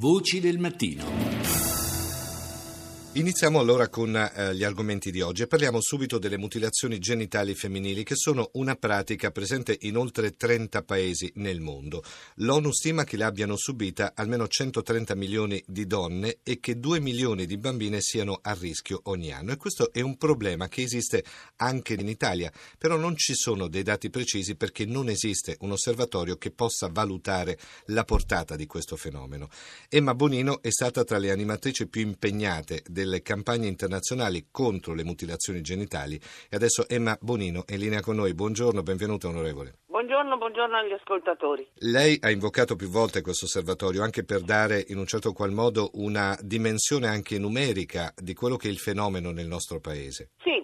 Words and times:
Voci 0.00 0.38
del 0.38 0.60
mattino. 0.60 1.27
Iniziamo 3.12 3.58
allora 3.58 3.88
con 3.88 4.14
eh, 4.14 4.54
gli 4.54 4.62
argomenti 4.62 5.10
di 5.10 5.22
oggi 5.22 5.42
e 5.42 5.46
parliamo 5.46 5.80
subito 5.80 6.18
delle 6.18 6.36
mutilazioni 6.36 6.98
genitali 6.98 7.54
femminili 7.54 8.04
che 8.04 8.14
sono 8.14 8.50
una 8.52 8.76
pratica 8.76 9.30
presente 9.30 9.78
in 9.80 9.96
oltre 9.96 10.36
30 10.36 10.82
paesi 10.82 11.32
nel 11.36 11.60
mondo. 11.60 12.04
L'ONU 12.34 12.70
stima 12.70 13.04
che 13.04 13.16
le 13.16 13.24
abbiano 13.24 13.56
subita 13.56 14.12
almeno 14.14 14.46
130 14.46 15.14
milioni 15.14 15.60
di 15.66 15.86
donne 15.86 16.40
e 16.42 16.60
che 16.60 16.78
2 16.78 17.00
milioni 17.00 17.46
di 17.46 17.56
bambine 17.56 18.02
siano 18.02 18.40
a 18.42 18.52
rischio 18.52 19.00
ogni 19.04 19.32
anno 19.32 19.52
e 19.52 19.56
questo 19.56 19.90
è 19.90 20.02
un 20.02 20.18
problema 20.18 20.68
che 20.68 20.82
esiste 20.82 21.24
anche 21.56 21.94
in 21.94 22.08
Italia, 22.08 22.52
però 22.76 22.96
non 22.96 23.16
ci 23.16 23.34
sono 23.34 23.68
dei 23.68 23.82
dati 23.82 24.10
precisi 24.10 24.54
perché 24.54 24.84
non 24.84 25.08
esiste 25.08 25.56
un 25.60 25.72
osservatorio 25.72 26.36
che 26.36 26.50
possa 26.50 26.90
valutare 26.92 27.58
la 27.86 28.04
portata 28.04 28.54
di 28.54 28.66
questo 28.66 28.96
fenomeno. 28.96 29.48
Emma 29.88 30.14
Bonino 30.14 30.60
è 30.60 30.70
stata 30.70 31.04
tra 31.04 31.16
le 31.16 31.30
animatrici 31.30 31.88
più 31.88 32.02
impegnate 32.02 32.82
delle 32.98 33.22
campagne 33.22 33.68
internazionali 33.68 34.48
contro 34.50 34.92
le 34.92 35.04
mutilazioni 35.04 35.60
genitali. 35.60 36.16
E 36.50 36.56
adesso 36.56 36.88
Emma 36.88 37.16
Bonino 37.20 37.64
è 37.64 37.74
in 37.74 37.80
linea 37.80 38.00
con 38.00 38.16
noi. 38.16 38.34
Buongiorno, 38.34 38.82
benvenuta 38.82 39.28
onorevole. 39.28 39.74
Buongiorno, 39.86 40.36
buongiorno 40.36 40.76
agli 40.76 40.92
ascoltatori. 40.92 41.66
Lei 41.78 42.18
ha 42.20 42.30
invocato 42.30 42.76
più 42.76 42.88
volte 42.88 43.20
questo 43.20 43.44
osservatorio 43.44 44.02
anche 44.02 44.24
per 44.24 44.42
dare 44.42 44.84
in 44.88 44.98
un 44.98 45.06
certo 45.06 45.32
qual 45.32 45.52
modo 45.52 45.90
una 45.94 46.36
dimensione 46.40 47.06
anche 47.06 47.38
numerica 47.38 48.12
di 48.16 48.34
quello 48.34 48.56
che 48.56 48.68
è 48.68 48.70
il 48.70 48.78
fenomeno 48.78 49.30
nel 49.30 49.46
nostro 49.46 49.80
paese. 49.80 50.30
Sì, 50.42 50.62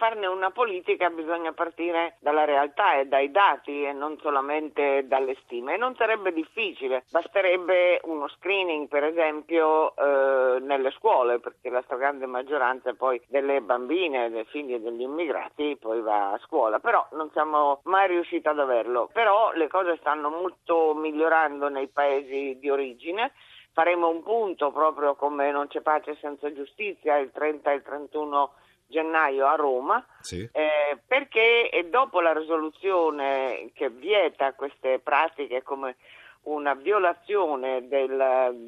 farne 0.00 0.26
una 0.26 0.50
politica 0.50 1.10
bisogna 1.10 1.52
partire 1.52 2.16
dalla 2.20 2.46
realtà 2.46 2.98
e 2.98 3.04
dai 3.04 3.30
dati 3.30 3.84
e 3.84 3.92
non 3.92 4.18
solamente 4.22 5.06
dalle 5.06 5.36
stime. 5.44 5.76
Non 5.76 5.94
sarebbe 5.94 6.32
difficile, 6.32 7.04
basterebbe 7.10 8.00
uno 8.04 8.26
screening 8.28 8.88
per 8.88 9.04
esempio 9.04 9.94
eh, 9.94 10.60
nelle 10.60 10.90
scuole, 10.92 11.38
perché 11.38 11.68
la 11.68 11.82
stragrande 11.82 12.24
maggioranza 12.24 12.94
poi 12.94 13.20
delle 13.28 13.60
bambine, 13.60 14.30
dei 14.30 14.46
figli 14.46 14.78
degli 14.78 15.02
immigrati 15.02 15.76
poi 15.78 16.00
va 16.00 16.32
a 16.32 16.40
scuola, 16.46 16.78
però 16.78 17.06
non 17.12 17.30
siamo 17.32 17.80
mai 17.84 18.08
riusciti 18.08 18.48
ad 18.48 18.58
averlo. 18.58 19.10
Però 19.12 19.52
le 19.52 19.68
cose 19.68 19.98
stanno 19.98 20.30
molto 20.30 20.94
migliorando 20.94 21.68
nei 21.68 21.88
paesi 21.88 22.56
di 22.58 22.70
origine 22.70 23.32
faremo 23.72 24.08
un 24.08 24.22
punto 24.22 24.72
proprio 24.72 25.14
come 25.14 25.50
non 25.50 25.68
c'è 25.68 25.82
pace 25.82 26.16
senza 26.20 26.50
giustizia 26.54 27.18
il 27.18 27.30
30 27.32 27.70
e 27.70 27.74
il 27.74 27.82
31 27.82 28.52
gennaio 28.90 29.46
a 29.46 29.54
Roma, 29.54 30.04
sì. 30.20 30.48
eh, 30.52 30.98
perché 31.06 31.70
dopo 31.88 32.20
la 32.20 32.32
risoluzione 32.32 33.70
che 33.72 33.88
vieta 33.88 34.52
queste 34.54 34.98
pratiche 34.98 35.62
come 35.62 35.96
una 36.42 36.74
violazione 36.74 37.86
dei 37.86 38.08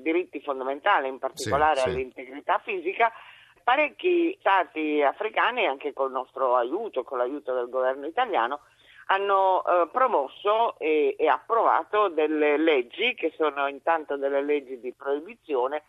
diritti 0.03 0.41
fondamentali, 0.41 1.09
in 1.09 1.19
particolare 1.19 1.81
sì, 1.81 1.89
all'integrità 1.89 2.61
fisica, 2.63 3.13
parecchi 3.63 4.37
stati 4.41 5.03
africani, 5.03 5.67
anche 5.67 5.93
col 5.93 6.11
nostro 6.11 6.57
aiuto, 6.57 7.03
con 7.03 7.19
l'aiuto 7.19 7.55
del 7.55 7.69
governo 7.69 8.07
italiano, 8.07 8.61
hanno 9.07 9.65
eh, 9.65 9.89
promosso 9.91 10.79
e, 10.79 11.17
e 11.19 11.29
approvato 11.29 12.09
delle 12.09 12.57
leggi 12.57 13.15
che 13.15 13.33
sono 13.37 13.67
intanto 13.67 14.17
delle 14.17 14.43
leggi 14.43 14.79
di 14.79 14.93
proibizione 14.93 15.83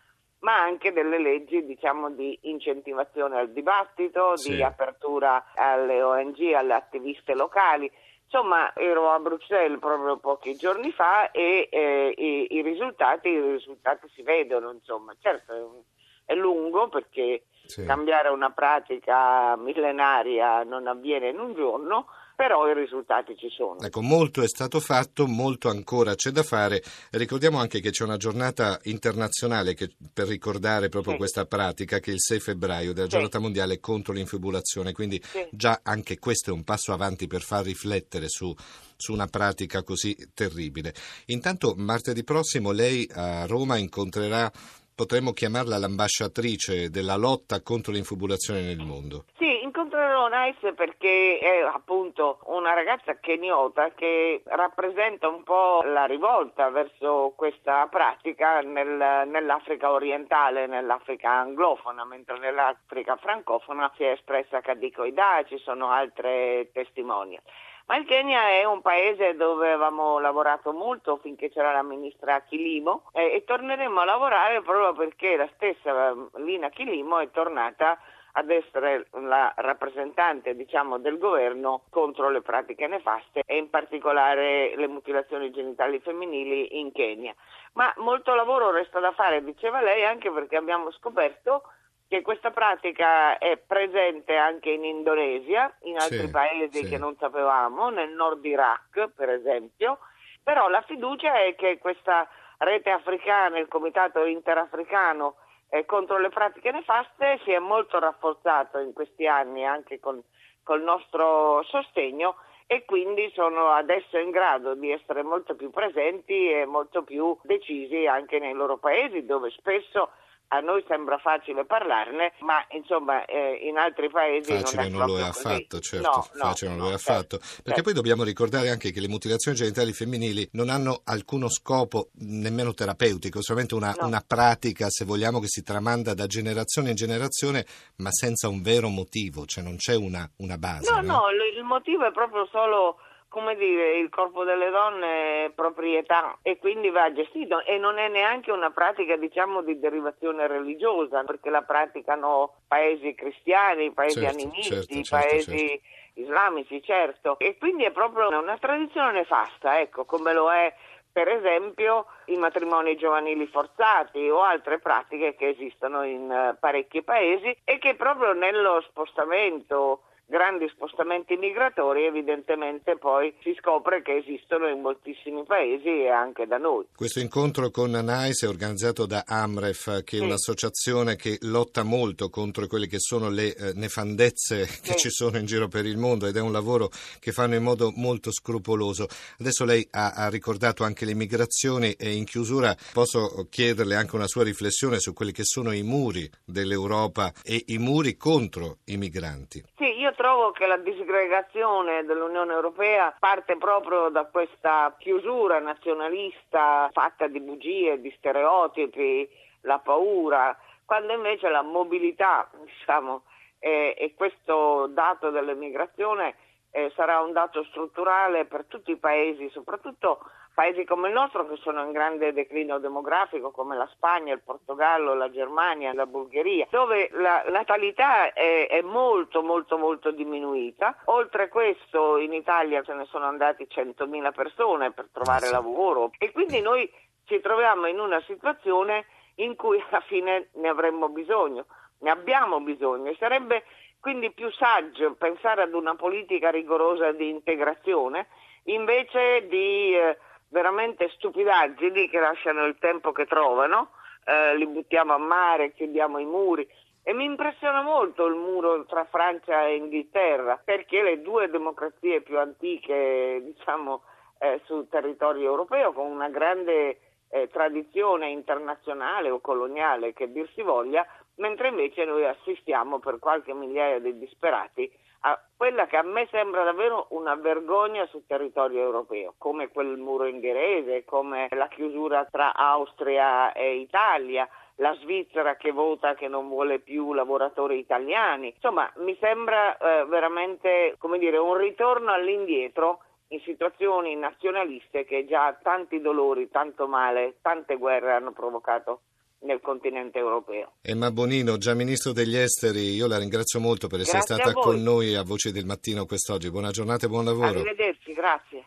ma 0.44 0.62
anche 0.62 0.94
delle 0.94 1.20
leggi 1.20 1.66
diciamo, 1.66 2.12
di 2.12 2.38
incentivazione 2.44 3.38
al 3.38 3.52
dibattito, 3.52 4.38
sì. 4.38 4.56
di 4.56 4.64
apertura 4.64 5.52
alle 5.56 6.02
ONG, 6.02 6.54
alle 6.54 6.74
attiviste 6.74 7.34
locali. 7.34 7.92
Insomma, 8.26 8.74
ero 8.76 9.12
a 9.12 9.20
Bruxelles 9.20 9.80
proprio 9.80 10.18
pochi 10.18 10.56
giorni 10.56 10.92
fa 10.92 11.32
e 11.32 11.68
eh, 11.72 12.14
i, 12.18 12.56
i, 12.56 12.62
risultati, 12.62 13.30
i, 13.30 13.40
risultati, 13.40 14.08
si 14.14 14.24
vedono, 14.24 14.72
insomma. 14.72 15.16
Certo 15.20 15.84
è 16.26 16.34
lungo 16.36 16.88
perché 16.88 17.46
sì. 17.66 17.86
cambiare 17.86 18.30
una 18.30 18.52
pratica 18.52 19.56
millenaria 19.58 20.64
non 20.64 20.88
avviene 20.88 21.30
in 21.30 21.40
un 21.40 21.54
giorno, 21.54 22.08
però 22.36 22.68
i 22.70 22.74
risultati 22.74 23.36
ci 23.38 23.50
sono. 23.50 23.80
Ecco, 23.80 24.02
molto 24.02 24.42
è 24.42 24.48
stato 24.48 24.80
fatto, 24.80 25.28
molto 25.28 25.70
ancora 25.70 26.16
c'è 26.16 26.32
da 26.32 26.44
fare. 26.44 26.82
Ricordiamo 27.12 27.60
anche 27.60 27.80
che 27.80 27.92
c'è 27.92 28.04
una 28.04 28.18
giornata 28.18 28.80
internazionale 28.84 29.74
che, 29.74 29.92
per 30.12 30.28
ricordare 30.28 30.90
proprio 30.90 31.14
sì. 31.14 31.20
questa 31.20 31.46
pratica, 31.46 32.00
che 32.00 32.12
è 32.12 32.14
il 32.14 32.22
6 32.22 32.40
febbraio 32.40 32.94
della 32.94 33.08
giornata 33.08 33.38
sì. 33.38 33.44
mondiale 33.44 33.80
contro 33.80 34.14
l'infibulazione, 34.14 34.92
quindi 34.92 35.22
sì. 35.24 35.48
già 35.52 35.80
anche 35.84 36.20
questo 36.20 36.50
è 36.50 36.54
un 36.54 36.64
passo 36.64 36.92
avanti 36.94 37.28
per 37.28 37.42
far 37.42 37.64
riflettere 37.64 38.28
su, 38.28 38.54
su 38.96 39.14
una 39.14 39.28
pratica 39.28 39.84
così 39.84 40.16
terribile. 40.34 40.94
Intanto 41.28 41.74
martedì 41.78 42.24
prossimo 42.24 42.72
lei 42.72 43.10
a 43.14 43.46
Roma 43.46 43.78
incontrerà 43.78 44.52
potremmo 44.96 45.34
chiamarla 45.34 45.78
l'ambasciatrice 45.78 46.90
della 46.90 47.16
lotta 47.16 47.62
contro 47.62 47.92
l'infibulazione 47.92 48.62
nel 48.62 48.78
mondo. 48.78 49.26
Sì, 49.38 49.53
incontrerò 49.74 50.28
Nice 50.28 50.74
perché 50.74 51.40
è 51.40 51.62
appunto 51.62 52.40
una 52.46 52.76
ragazza 52.76 53.16
keniota 53.16 53.90
che 53.96 54.44
rappresenta 54.46 55.28
un 55.28 55.42
po' 55.42 55.82
la 55.84 56.06
rivolta 56.06 56.70
verso 56.70 57.34
questa 57.36 57.88
pratica 57.88 58.62
nel, 58.62 59.28
nell'Africa 59.28 59.90
orientale, 59.92 60.68
nell'Africa 60.68 61.32
anglofona, 61.32 62.06
mentre 62.06 62.38
nell'Africa 62.38 63.16
francofona 63.16 63.92
si 63.96 64.04
è 64.04 64.12
espressa 64.12 64.62
Kadiko 64.62 65.06
Ida, 65.06 65.44
ci 65.48 65.58
sono 65.58 65.90
altre 65.90 66.70
testimoni. 66.72 67.40
Ma 67.86 67.98
il 67.98 68.06
Kenya 68.06 68.48
è 68.50 68.64
un 68.64 68.82
paese 68.82 69.36
dove 69.36 69.72
avevamo 69.72 70.20
lavorato 70.20 70.72
molto 70.72 71.18
finché 71.18 71.50
c'era 71.50 71.74
la 71.74 71.84
ministra 71.84 72.42
Chilimo 72.42 73.10
eh, 73.12 73.34
e 73.34 73.44
torneremo 73.44 74.00
a 74.00 74.06
lavorare 74.06 74.62
proprio 74.62 74.94
perché 74.94 75.36
la 75.36 75.50
stessa 75.56 76.12
eh, 76.12 76.42
Lina 76.42 76.70
Chilimo 76.70 77.18
è 77.18 77.30
tornata 77.32 78.00
ad 78.36 78.50
essere 78.50 79.08
la 79.12 79.54
rappresentante 79.58 80.56
diciamo, 80.56 80.98
del 80.98 81.18
governo 81.18 81.84
contro 81.90 82.30
le 82.30 82.42
pratiche 82.42 82.88
nefaste 82.88 83.44
e 83.46 83.58
in 83.58 83.70
particolare 83.70 84.76
le 84.76 84.88
mutilazioni 84.88 85.52
genitali 85.52 86.00
femminili 86.00 86.80
in 86.80 86.92
Kenya. 86.92 87.34
Ma 87.74 87.94
molto 87.98 88.34
lavoro 88.34 88.72
resta 88.72 89.00
da 89.00 89.12
fare, 89.12 89.44
diceva 89.44 89.82
lei, 89.82 90.06
anche 90.06 90.32
perché 90.32 90.58
abbiamo 90.58 90.92
scoperto 90.92 91.64
che 92.08 92.22
questa 92.22 92.52
pratica 92.52 93.38
è 93.38 93.58
presente 93.58 94.36
anche 94.36 94.70
in 94.70 94.84
Indonesia, 94.84 95.72
in 95.82 95.98
altri 95.98 96.20
sì, 96.20 96.30
paesi 96.30 96.84
sì. 96.84 96.90
che 96.90 96.98
non 96.98 97.16
sapevamo, 97.18 97.90
nel 97.90 98.12
nord 98.12 98.44
Iraq 98.46 99.10
per 99.16 99.30
esempio, 99.30 100.00
però 100.44 100.68
la 100.70 100.82
fiducia 100.82 101.40
è 101.40 101.56
che 101.56 101.78
questa 101.80 102.28
rete 102.58 102.90
africana, 102.90 103.60
il 103.60 103.68
comitato 103.68 104.26
interafricano 104.26 105.36
eh, 105.74 105.86
contro 105.86 106.20
le 106.20 106.30
pratiche 106.30 106.70
nefaste 106.70 107.40
si 107.44 107.52
è 107.52 107.58
molto 107.58 107.98
rafforzato 107.98 108.78
in 108.78 108.94
questi 108.94 109.26
anni 109.26 109.66
anche 109.66 110.00
con, 110.00 110.22
col 110.62 110.84
nostro 110.84 111.64
sostegno 111.64 112.36
e 112.68 112.86
quindi 112.86 113.32
sono 113.34 113.72
adesso 113.72 114.20
in 114.20 114.30
grado 114.30 114.76
di 114.76 114.92
essere 114.92 115.24
molto 115.24 115.56
più 115.56 115.72
presenti 115.72 116.52
e 116.52 116.66
molto 116.66 117.02
più 117.02 117.36
decisi 117.42 118.06
anche 118.06 118.38
nei 118.38 118.54
loro 118.54 118.78
paesi 118.78 119.26
dove 119.26 119.50
spesso 119.50 120.12
a 120.54 120.60
noi 120.60 120.84
sembra 120.88 121.18
facile 121.18 121.66
parlarne, 121.66 122.34
ma 122.42 122.64
insomma 122.70 123.26
eh, 123.26 123.60
in 123.64 123.78
altri 123.78 124.10
paesi 124.10 124.54
facile 124.54 124.88
non, 124.90 125.00
non 125.00 125.08
lo 125.08 125.18
è 125.18 125.24
affatto, 125.24 125.80
certo, 125.80 126.08
no, 126.08 126.22
facile 126.32 126.70
no, 126.70 126.78
non 126.78 126.88
lo 126.90 126.94
è 126.94 126.98
certo, 126.98 127.12
affatto. 127.12 127.38
Perché 127.38 127.64
certo. 127.64 127.82
poi 127.82 127.94
dobbiamo 127.94 128.24
ricordare 128.24 128.70
anche 128.70 128.92
che 128.92 129.00
le 129.00 129.08
mutilazioni 129.08 129.58
genitali 129.58 129.94
femminili 129.94 130.48
non 130.52 130.70
hanno 130.70 131.02
alcuno 131.06 131.50
scopo 131.50 132.10
nemmeno 132.20 132.76
terapeutico, 132.76 133.42
solamente 133.42 133.74
una, 133.74 133.96
no. 134.00 134.06
una 134.06 134.24
pratica, 134.26 134.90
se 134.90 135.06
vogliamo, 135.06 135.40
che 135.40 135.48
si 135.48 135.64
tramanda 135.64 136.14
da 136.14 136.28
generazione 136.28 136.90
in 136.90 136.96
generazione, 136.96 137.66
ma 137.98 138.12
senza 138.12 138.48
un 138.48 138.62
vero 138.62 138.90
motivo, 138.90 139.48
cioè 139.48 139.64
non 139.64 139.78
c'è 139.78 139.96
una, 139.96 140.30
una 140.38 140.60
base. 140.60 140.92
No, 140.92 141.02
no, 141.02 141.24
il 141.32 141.64
motivo 141.64 142.06
è 142.06 142.12
proprio 142.12 142.48
solo 142.52 142.98
come 143.34 143.56
dire, 143.56 143.98
il 143.98 144.10
corpo 144.10 144.44
delle 144.44 144.70
donne 144.70 145.46
è 145.46 145.50
proprietà 145.50 146.38
e 146.44 146.60
quindi 146.60 146.92
va 146.92 147.12
gestito 147.12 147.66
e 147.66 147.80
non 147.80 147.98
è 147.98 148.08
neanche 148.08 148.52
una 148.52 148.70
pratica 148.70 149.16
diciamo 149.16 149.64
di 149.64 149.80
derivazione 149.80 150.46
religiosa 150.46 151.24
perché 151.24 151.50
la 151.50 151.64
praticano 151.64 152.58
paesi 152.68 153.16
cristiani, 153.16 153.92
paesi 153.92 154.20
certo, 154.20 154.38
animisti, 154.38 154.76
certo, 154.76 154.94
certo, 155.04 155.16
paesi 155.16 155.68
certo. 155.68 156.22
islamici, 156.22 156.84
certo. 156.84 157.40
E 157.40 157.58
quindi 157.58 157.86
è 157.86 157.92
proprio 157.92 158.28
una 158.40 158.58
tradizione 158.60 159.14
nefasta, 159.14 159.80
ecco, 159.80 160.06
come 160.06 160.32
lo 160.32 160.52
è 160.52 160.72
per 161.12 161.28
esempio 161.28 162.06
i 162.26 162.38
matrimoni 162.38 162.96
giovanili 162.98 163.48
forzati 163.48 164.30
o 164.30 164.44
altre 164.44 164.78
pratiche 164.78 165.34
che 165.34 165.50
esistono 165.50 166.04
in 166.04 166.56
parecchi 166.60 167.02
paesi 167.02 167.56
e 167.64 167.80
che 167.80 167.96
proprio 167.96 168.34
nello 168.34 168.80
spostamento 168.90 170.04
grandi 170.34 170.68
spostamenti 170.70 171.36
migratori 171.36 172.06
evidentemente 172.06 172.98
poi 172.98 173.32
si 173.44 173.56
scopre 173.60 174.02
che 174.02 174.16
esistono 174.16 174.68
in 174.68 174.82
moltissimi 174.82 175.44
paesi 175.44 175.90
e 175.90 176.10
anche 176.10 176.48
da 176.48 176.58
noi. 176.58 176.88
Questo 176.96 177.20
incontro 177.20 177.70
con 177.70 177.92
NICE 177.92 178.48
è 178.48 178.50
organizzato 178.50 179.06
da 179.06 179.26
Amref, 179.28 180.04
che 180.04 180.16
è 180.16 180.20
sì. 180.20 180.26
un'associazione 180.26 181.18
che 181.18 181.38
lotta 181.42 181.84
molto 181.84 182.32
contro 182.32 182.66
quelle 182.66 182.88
che 182.88 182.98
sono 182.98 183.30
le 183.30 183.54
eh, 183.54 183.74
nefandezze 183.76 184.66
che 184.82 184.94
sì. 184.94 184.98
ci 184.98 185.10
sono 185.12 185.38
in 185.38 185.46
giro 185.46 185.68
per 185.68 185.86
il 185.86 185.98
mondo 185.98 186.26
ed 186.26 186.36
è 186.36 186.42
un 186.42 186.52
lavoro 186.52 186.90
che 187.20 187.32
fanno 187.32 187.54
in 187.54 187.62
modo 187.62 187.92
molto 187.96 188.32
scrupoloso. 188.32 189.06
Adesso 189.40 189.66
lei 189.66 189.88
ha, 189.92 190.14
ha 190.16 190.30
ricordato 190.30 190.84
anche 190.84 191.06
le 191.06 191.14
migrazioni 191.14 191.92
e 191.92 192.12
in 192.12 192.26
chiusura 192.26 192.76
posso 192.92 193.46
chiederle 193.52 193.94
anche 193.94 194.16
una 194.16 194.28
sua 194.28 194.44
riflessione 194.44 194.98
su 194.98 195.14
quelli 195.14 195.32
che 195.32 195.44
sono 195.44 195.72
i 195.74 195.84
muri 195.84 196.28
dell'Europa 196.44 197.32
e 197.44 197.66
i 197.68 197.78
muri 197.78 198.18
contro 198.18 198.78
i 198.86 198.98
migranti. 198.98 199.64
Sì, 199.78 200.00
io 200.00 200.12
trovo 200.24 200.52
che 200.52 200.68
la 200.68 200.78
disgregazione 200.78 202.06
dell'Unione 202.06 202.54
Europea 202.54 203.14
parte 203.20 203.58
proprio 203.58 204.08
da 204.08 204.24
questa 204.24 204.96
chiusura 204.98 205.60
nazionalista 205.60 206.90
fatta 206.94 207.28
di 207.28 207.42
bugie, 207.42 208.00
di 208.00 208.10
stereotipi, 208.20 209.28
la 209.64 209.80
paura, 209.80 210.58
quando 210.86 211.12
invece 211.12 211.50
la 211.50 211.62
mobilità, 211.62 212.50
diciamo, 212.64 213.24
e 213.60 214.14
questo 214.16 214.88
dato 214.92 215.30
dell'immigrazione 215.30 216.36
eh, 216.76 216.92
sarà 216.96 217.22
un 217.22 217.34
dato 217.34 217.64
strutturale 217.66 218.46
per 218.46 218.66
tutti 218.66 218.90
i 218.90 218.98
paesi, 218.98 219.48
soprattutto 219.52 220.26
paesi 220.56 220.86
come 220.86 221.10
il 221.10 221.14
nostro 221.14 221.48
che 221.48 221.56
sono 221.58 221.84
in 221.84 221.92
grande 221.92 222.34
declino 222.34 222.80
demografico 222.80 223.52
come 223.52 223.76
la 223.76 223.88
Spagna, 223.94 224.34
il 224.34 224.42
Portogallo, 224.42 225.14
la 225.14 225.30
Germania, 225.30 225.94
la 225.94 226.08
Bulgaria, 226.08 226.68
dove 226.72 227.10
la 227.12 227.44
natalità 227.50 228.34
è, 228.34 228.68
è 228.68 228.82
molto 228.82 229.44
molto 229.44 229.78
molto 229.78 230.10
diminuita. 230.10 230.98
Oltre 231.06 231.44
a 231.44 231.50
questo 231.50 232.18
in 232.18 232.34
Italia 232.34 232.84
se 232.84 232.94
ne 232.94 233.06
sono 233.06 233.26
andati 233.26 233.68
100.000 233.70 234.34
persone 234.34 234.92
per 234.92 235.10
trovare 235.12 235.52
lavoro. 235.52 236.10
E 236.18 236.32
quindi 236.32 236.60
noi 236.60 236.92
ci 237.26 237.40
troviamo 237.40 237.86
in 237.86 238.00
una 238.00 238.22
situazione 238.22 239.06
in 239.36 239.56
cui 239.56 239.84
alla 239.90 240.02
fine 240.02 240.50
ne 240.54 240.70
avremmo 240.70 241.10
bisogno, 241.10 241.66
ne 242.00 242.10
abbiamo 242.10 242.60
bisogno 242.62 243.12
e 243.12 243.16
sarebbe 243.20 243.64
quindi 244.04 244.34
più 244.34 244.52
saggio 244.52 245.14
pensare 245.14 245.62
ad 245.62 245.74
una 245.74 245.96
politica 245.96 246.52
rigorosa 246.52 247.14
di 247.14 247.30
integrazione 247.30 248.28
invece 248.64 249.48
di 249.48 249.96
eh, 249.96 250.18
veramente 250.50 251.08
stupidaggini 251.16 252.10
che 252.10 252.20
lasciano 252.20 252.66
il 252.66 252.76
tempo 252.80 253.14
che 253.14 253.26
trovano, 253.26 253.92
eh, 254.26 254.58
li 254.58 254.68
buttiamo 254.68 255.14
a 255.14 255.18
mare, 255.18 255.72
chiudiamo 255.72 256.20
i 256.20 256.26
muri. 256.26 256.68
E 257.02 257.14
mi 257.14 257.24
impressiona 257.24 257.82
molto 257.82 258.26
il 258.26 258.36
muro 258.36 258.84
tra 258.88 259.06
Francia 259.06 259.68
e 259.68 259.78
Inghilterra, 259.78 260.62
perché 260.62 261.02
le 261.02 261.22
due 261.22 261.50
democrazie 261.50 262.20
più 262.20 262.38
antiche, 262.38 263.40
diciamo, 263.42 264.02
eh, 264.40 264.60
sul 264.66 264.90
territorio 264.90 265.46
europeo, 265.46 265.94
con 265.94 266.12
una 266.12 266.28
grande 266.28 267.00
eh, 267.34 267.50
tradizione 267.50 268.30
internazionale 268.30 269.32
o 269.32 269.40
coloniale 269.40 270.14
che 270.14 270.32
dir 270.32 270.48
si 270.54 270.62
voglia, 270.62 271.06
mentre 271.38 271.70
invece 271.70 272.06
noi 272.06 272.26
assistiamo 272.26 273.00
per 273.00 273.18
qualche 273.18 273.54
migliaia 273.54 274.00
di 274.00 274.18
disperati 274.20 274.92
a 275.26 275.42
quella 275.56 275.88
che 275.88 275.96
a 275.96 276.04
me 276.04 276.28
sembra 276.30 276.64
davvero 276.64 277.08
una 277.12 277.34
vergogna 277.36 278.06
sul 278.08 278.26
territorio 278.28 278.82
europeo, 278.82 279.34
come 279.38 279.70
quel 279.70 279.98
muro 279.98 280.26
ungherese, 280.26 281.06
come 281.06 281.48
la 281.52 281.70
chiusura 281.70 282.26
tra 282.30 282.54
Austria 282.54 283.54
e 283.54 283.78
Italia, 283.78 284.48
la 284.76 284.94
Svizzera 284.96 285.56
che 285.56 285.72
vota 285.72 286.14
che 286.14 286.28
non 286.28 286.50
vuole 286.50 286.80
più 286.80 287.14
lavoratori 287.14 287.80
italiani. 287.80 288.52
Insomma, 288.54 288.92
mi 288.98 289.18
sembra 289.20 289.78
eh, 289.78 290.06
veramente 290.06 290.96
come 291.00 291.18
dire, 291.18 291.38
un 291.38 291.56
ritorno 291.56 292.12
all'indietro 292.12 293.03
in 293.34 293.42
situazioni 293.44 294.16
nazionaliste 294.16 295.06
che 295.06 295.26
già 295.28 295.58
tanti 295.62 296.00
dolori, 296.00 296.50
tanto 296.50 296.88
male, 296.88 297.38
tante 297.42 297.78
guerre 297.78 298.14
hanno 298.14 298.32
provocato 298.32 299.02
nel 299.40 299.60
continente 299.60 300.20
europeo. 300.20 300.74
Emma 300.82 301.12
Bonino, 301.12 301.58
già 301.58 301.74
Ministro 301.74 302.14
degli 302.14 302.38
Esteri, 302.38 302.94
io 302.94 303.08
la 303.08 303.18
ringrazio 303.18 303.60
molto 303.60 303.88
per 303.88 304.02
essere 304.02 304.20
grazie 304.20 304.36
stata 304.36 304.54
con 304.54 304.82
noi 304.82 305.16
a 305.16 305.24
Voce 305.24 305.52
del 305.52 305.66
Mattino 305.66 306.06
quest'oggi. 306.06 306.52
Buona 306.52 306.70
giornata 306.70 307.08
e 307.08 307.10
buon 307.10 307.26
lavoro. 307.26 307.48
Arrivederci, 307.48 308.14
grazie. 308.14 308.66